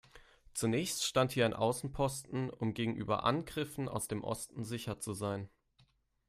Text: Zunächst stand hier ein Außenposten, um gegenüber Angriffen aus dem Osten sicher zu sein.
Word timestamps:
Zunächst 0.55 1.03
stand 1.03 1.31
hier 1.31 1.45
ein 1.45 1.53
Außenposten, 1.53 2.49
um 2.49 2.73
gegenüber 2.73 3.23
Angriffen 3.23 3.87
aus 3.87 4.07
dem 4.07 4.23
Osten 4.23 4.63
sicher 4.63 4.99
zu 4.99 5.13
sein. 5.13 5.47